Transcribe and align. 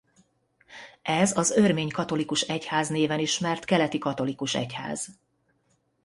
Ez 1.01 1.37
az 1.37 1.51
örmény 1.51 1.89
katolikus 1.91 2.41
egyház 2.41 2.89
néven 2.89 3.19
ismert 3.19 3.65
keleti 3.65 3.97
katolikus 3.97 4.55
egyház. 4.55 5.07